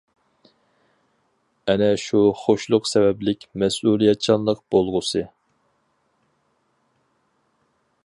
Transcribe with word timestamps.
ئەنە 1.73 1.89
شۇ 2.05 2.21
خۇشلۇق 2.45 2.89
سەۋەبلىك 2.93 3.47
مەسئۇلىيەتچانلىق 3.65 4.67
بولغۇسى. 4.77 5.25